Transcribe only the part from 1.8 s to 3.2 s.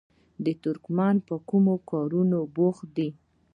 کارونو بوخت دي؟